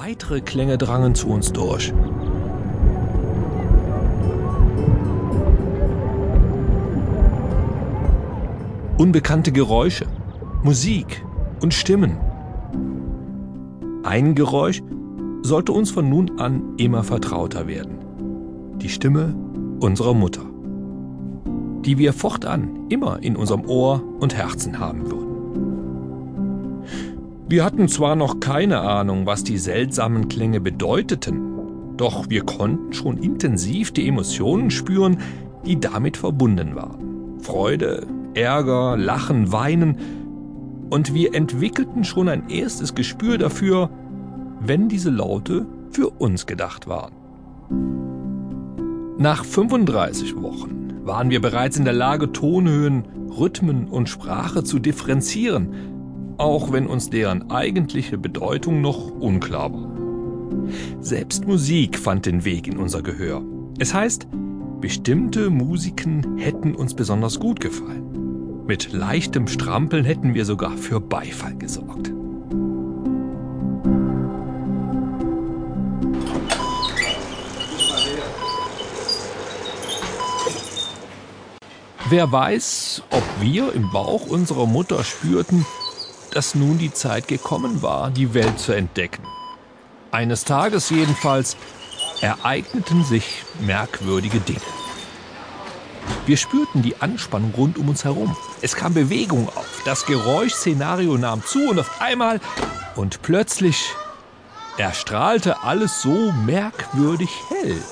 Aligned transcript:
Weitere 0.00 0.40
Klänge 0.40 0.78
drangen 0.78 1.16
zu 1.16 1.26
uns 1.26 1.52
durch. 1.52 1.92
Unbekannte 8.96 9.50
Geräusche, 9.50 10.06
Musik 10.62 11.24
und 11.62 11.74
Stimmen. 11.74 12.16
Ein 14.04 14.36
Geräusch 14.36 14.84
sollte 15.42 15.72
uns 15.72 15.90
von 15.90 16.08
nun 16.08 16.38
an 16.38 16.76
immer 16.76 17.02
vertrauter 17.02 17.66
werden. 17.66 17.98
Die 18.80 18.90
Stimme 18.90 19.34
unserer 19.80 20.14
Mutter, 20.14 20.44
die 21.84 21.98
wir 21.98 22.12
fortan 22.12 22.86
immer 22.88 23.20
in 23.20 23.34
unserem 23.34 23.64
Ohr 23.64 24.00
und 24.20 24.36
Herzen 24.36 24.78
haben 24.78 25.10
würden. 25.10 25.27
Wir 27.48 27.64
hatten 27.64 27.88
zwar 27.88 28.14
noch 28.14 28.40
keine 28.40 28.80
Ahnung, 28.80 29.24
was 29.24 29.42
die 29.42 29.56
seltsamen 29.56 30.28
Klänge 30.28 30.60
bedeuteten, 30.60 31.96
doch 31.96 32.28
wir 32.28 32.42
konnten 32.42 32.92
schon 32.92 33.16
intensiv 33.16 33.90
die 33.90 34.06
Emotionen 34.06 34.70
spüren, 34.70 35.16
die 35.64 35.80
damit 35.80 36.18
verbunden 36.18 36.76
waren. 36.76 37.40
Freude, 37.40 38.06
Ärger, 38.34 38.98
Lachen, 38.98 39.50
Weinen. 39.50 39.96
Und 40.90 41.14
wir 41.14 41.34
entwickelten 41.34 42.04
schon 42.04 42.28
ein 42.28 42.50
erstes 42.50 42.94
Gespür 42.94 43.38
dafür, 43.38 43.88
wenn 44.60 44.90
diese 44.90 45.10
Laute 45.10 45.64
für 45.90 46.10
uns 46.10 46.44
gedacht 46.44 46.86
waren. 46.86 47.14
Nach 49.16 49.42
35 49.42 50.36
Wochen 50.42 51.00
waren 51.02 51.30
wir 51.30 51.40
bereits 51.40 51.78
in 51.78 51.86
der 51.86 51.94
Lage, 51.94 52.30
Tonhöhen, 52.30 53.04
Rhythmen 53.30 53.88
und 53.88 54.10
Sprache 54.10 54.64
zu 54.64 54.78
differenzieren, 54.78 55.97
auch 56.38 56.72
wenn 56.72 56.86
uns 56.86 57.10
deren 57.10 57.50
eigentliche 57.50 58.16
Bedeutung 58.16 58.80
noch 58.80 59.10
unklar 59.10 59.72
war. 59.72 59.88
Selbst 61.00 61.46
Musik 61.46 61.98
fand 61.98 62.26
den 62.26 62.44
Weg 62.44 62.66
in 62.66 62.78
unser 62.78 63.02
Gehör. 63.02 63.42
Es 63.78 63.92
heißt, 63.92 64.26
bestimmte 64.80 65.50
Musiken 65.50 66.38
hätten 66.38 66.74
uns 66.74 66.94
besonders 66.94 67.38
gut 67.38 67.60
gefallen. 67.60 68.64
Mit 68.66 68.92
leichtem 68.92 69.48
Strampeln 69.48 70.04
hätten 70.04 70.34
wir 70.34 70.44
sogar 70.44 70.76
für 70.76 71.00
Beifall 71.00 71.56
gesorgt. 71.56 72.12
Wer 82.10 82.32
weiß, 82.32 83.02
ob 83.10 83.22
wir 83.40 83.74
im 83.74 83.90
Bauch 83.90 84.26
unserer 84.28 84.66
Mutter 84.66 85.04
spürten, 85.04 85.66
dass 86.38 86.54
nun 86.54 86.78
die 86.78 86.92
Zeit 86.92 87.26
gekommen 87.26 87.82
war, 87.82 88.12
die 88.12 88.32
Welt 88.32 88.60
zu 88.60 88.70
entdecken. 88.70 89.24
Eines 90.12 90.44
Tages 90.44 90.88
jedenfalls 90.88 91.56
ereigneten 92.20 93.02
sich 93.02 93.42
merkwürdige 93.58 94.38
Dinge. 94.38 94.60
Wir 96.26 96.36
spürten 96.36 96.82
die 96.82 96.94
Anspannung 97.00 97.52
rund 97.56 97.76
um 97.76 97.88
uns 97.88 98.04
herum. 98.04 98.36
Es 98.62 98.76
kam 98.76 98.94
Bewegung 98.94 99.48
auf, 99.48 99.82
das 99.84 100.06
Geräuschszenario 100.06 101.18
nahm 101.18 101.44
zu 101.44 101.70
und 101.70 101.80
auf 101.80 102.00
einmal 102.00 102.38
und 102.94 103.20
plötzlich 103.22 103.90
erstrahlte 104.76 105.64
alles 105.64 106.02
so 106.02 106.32
merkwürdig 106.46 107.30
hell. 107.48 107.82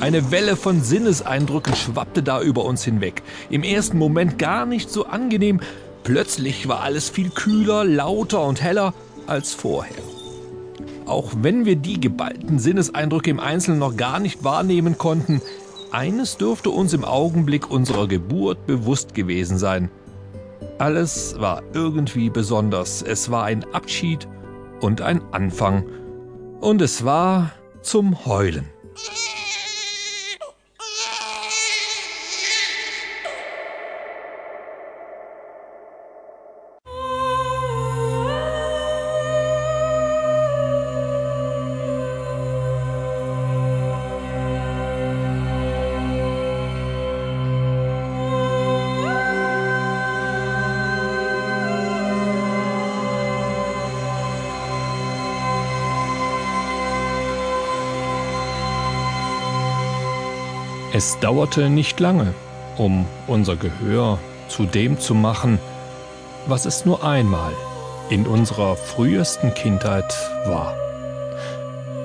Eine 0.00 0.30
Welle 0.30 0.56
von 0.56 0.82
Sinneseindrücken 0.82 1.74
schwappte 1.74 2.22
da 2.22 2.42
über 2.42 2.66
uns 2.66 2.84
hinweg. 2.84 3.22
Im 3.48 3.62
ersten 3.62 3.96
Moment 3.96 4.38
gar 4.38 4.66
nicht 4.66 4.90
so 4.90 5.06
angenehm, 5.06 5.60
Plötzlich 6.04 6.68
war 6.68 6.80
alles 6.80 7.08
viel 7.08 7.30
kühler, 7.30 7.82
lauter 7.84 8.44
und 8.44 8.62
heller 8.62 8.92
als 9.26 9.54
vorher. 9.54 10.02
Auch 11.06 11.32
wenn 11.40 11.64
wir 11.64 11.76
die 11.76 11.98
geballten 12.00 12.58
Sinneseindrücke 12.58 13.30
im 13.30 13.40
Einzelnen 13.40 13.78
noch 13.78 13.96
gar 13.96 14.20
nicht 14.20 14.44
wahrnehmen 14.44 14.98
konnten, 14.98 15.40
eines 15.90 16.36
dürfte 16.36 16.70
uns 16.70 16.92
im 16.92 17.04
Augenblick 17.04 17.70
unserer 17.70 18.06
Geburt 18.06 18.66
bewusst 18.66 19.14
gewesen 19.14 19.58
sein. 19.58 19.90
Alles 20.78 21.36
war 21.38 21.62
irgendwie 21.72 22.30
besonders. 22.30 23.00
Es 23.00 23.30
war 23.30 23.44
ein 23.44 23.64
Abschied 23.72 24.28
und 24.80 25.00
ein 25.00 25.22
Anfang. 25.32 25.84
Und 26.60 26.82
es 26.82 27.04
war 27.04 27.52
zum 27.80 28.26
Heulen. 28.26 28.66
Es 60.94 61.18
dauerte 61.18 61.70
nicht 61.70 61.98
lange, 61.98 62.34
um 62.76 63.04
unser 63.26 63.56
Gehör 63.56 64.20
zu 64.46 64.64
dem 64.64 65.00
zu 65.00 65.12
machen, 65.12 65.58
was 66.46 66.66
es 66.66 66.84
nur 66.84 67.02
einmal 67.02 67.52
in 68.10 68.28
unserer 68.28 68.76
frühesten 68.76 69.52
Kindheit 69.54 70.14
war. 70.46 70.72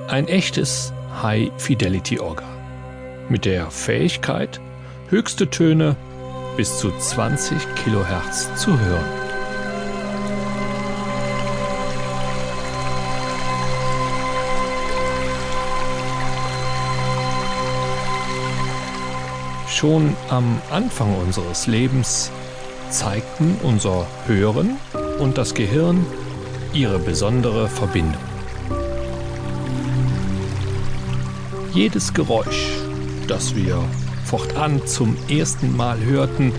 Ein 0.08 0.26
echtes 0.26 0.92
High-Fidelity-Organ 1.22 2.48
mit 3.28 3.44
der 3.44 3.70
Fähigkeit, 3.70 4.60
höchste 5.08 5.48
Töne 5.48 5.94
bis 6.56 6.78
zu 6.78 6.90
20 6.90 7.58
Kilohertz 7.76 8.52
zu 8.56 8.76
hören. 8.76 9.19
Schon 19.80 20.14
am 20.28 20.60
Anfang 20.70 21.16
unseres 21.16 21.66
Lebens 21.66 22.30
zeigten 22.90 23.56
unser 23.62 24.06
Hören 24.26 24.76
und 25.18 25.38
das 25.38 25.54
Gehirn 25.54 26.04
ihre 26.74 26.98
besondere 26.98 27.66
Verbindung. 27.66 28.20
Jedes 31.72 32.12
Geräusch, 32.12 32.74
das 33.26 33.56
wir 33.56 33.82
fortan 34.26 34.86
zum 34.86 35.16
ersten 35.30 35.74
Mal 35.74 35.98
hörten, 35.98 36.52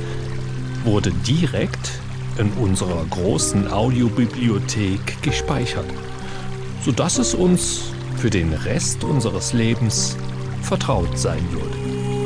wurde 0.84 1.12
direkt 1.12 1.92
in 2.40 2.52
unserer 2.54 3.06
großen 3.08 3.72
Audiobibliothek 3.72 5.22
gespeichert, 5.22 5.86
sodass 6.84 7.20
es 7.20 7.36
uns 7.36 7.82
für 8.18 8.32
den 8.32 8.52
Rest 8.52 9.04
unseres 9.04 9.54
Lebens 9.54 10.18
vertraut 10.64 11.20
sein 11.20 11.44
würde. 11.52 12.21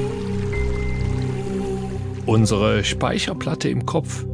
Unsere 2.25 2.83
Speicherplatte 2.83 3.69
im 3.69 3.85
Kopf 3.85 4.25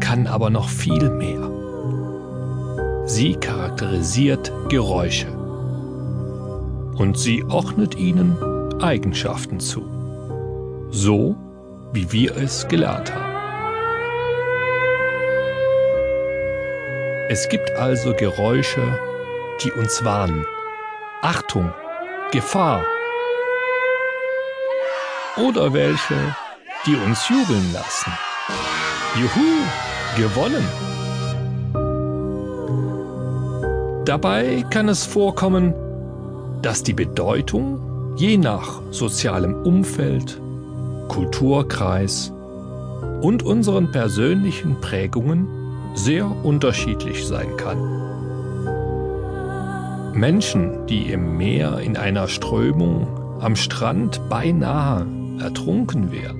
kann 0.00 0.26
aber 0.26 0.50
noch 0.50 0.68
viel 0.68 1.10
mehr. 1.10 1.48
Sie 3.06 3.34
charakterisiert 3.36 4.52
Geräusche 4.68 5.28
und 6.96 7.16
sie 7.16 7.44
ordnet 7.44 7.96
ihnen 7.96 8.36
Eigenschaften 8.82 9.60
zu, 9.60 9.84
so 10.90 11.36
wie 11.92 12.10
wir 12.10 12.36
es 12.36 12.66
gelernt 12.66 13.14
haben. 13.14 13.28
Es 17.30 17.48
gibt 17.48 17.70
also 17.76 18.12
Geräusche, 18.14 18.98
die 19.62 19.70
uns 19.70 20.04
warnen. 20.04 20.44
Achtung, 21.22 21.72
Gefahr. 22.32 22.84
Oder 25.36 25.72
welche, 25.72 26.34
die 26.88 26.96
uns 26.96 27.28
jubeln 27.28 27.72
lassen. 27.74 28.12
Juhu, 29.20 29.60
gewonnen! 30.16 30.66
Dabei 34.06 34.64
kann 34.70 34.88
es 34.88 35.04
vorkommen, 35.04 35.74
dass 36.62 36.82
die 36.82 36.94
Bedeutung 36.94 38.14
je 38.16 38.38
nach 38.38 38.80
sozialem 38.90 39.54
Umfeld, 39.54 40.40
Kulturkreis 41.08 42.32
und 43.20 43.42
unseren 43.42 43.92
persönlichen 43.92 44.80
Prägungen 44.80 45.46
sehr 45.94 46.24
unterschiedlich 46.42 47.26
sein 47.26 47.54
kann. 47.58 47.78
Menschen, 50.14 50.86
die 50.86 51.12
im 51.12 51.36
Meer 51.36 51.80
in 51.80 51.98
einer 51.98 52.28
Strömung 52.28 53.06
am 53.40 53.56
Strand 53.56 54.26
beinahe 54.30 55.06
ertrunken 55.38 56.10
wären, 56.12 56.37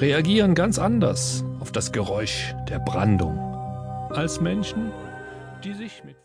reagieren 0.00 0.54
ganz 0.54 0.78
anders 0.78 1.44
auf 1.60 1.72
das 1.72 1.92
Geräusch 1.92 2.54
der 2.68 2.78
Brandung. 2.78 3.38
Als 4.10 4.40
Menschen, 4.40 4.90
die 5.62 5.74
sich 5.74 6.02
mit 6.04 6.16